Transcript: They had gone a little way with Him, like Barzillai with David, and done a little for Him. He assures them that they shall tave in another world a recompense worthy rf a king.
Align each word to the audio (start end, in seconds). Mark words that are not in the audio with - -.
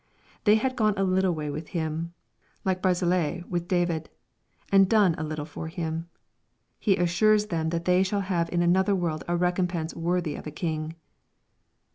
They 0.45 0.55
had 0.55 0.75
gone 0.75 0.95
a 0.97 1.03
little 1.03 1.35
way 1.35 1.51
with 1.51 1.67
Him, 1.77 2.15
like 2.65 2.81
Barzillai 2.81 3.41
with 3.47 3.67
David, 3.67 4.09
and 4.71 4.89
done 4.89 5.13
a 5.15 5.23
little 5.23 5.45
for 5.45 5.67
Him. 5.67 6.09
He 6.79 6.97
assures 6.97 7.45
them 7.45 7.69
that 7.69 7.85
they 7.85 8.01
shall 8.01 8.23
tave 8.23 8.49
in 8.51 8.63
another 8.63 8.95
world 8.95 9.23
a 9.27 9.37
recompense 9.37 9.95
worthy 9.95 10.33
rf 10.33 10.47
a 10.47 10.49
king. 10.49 10.95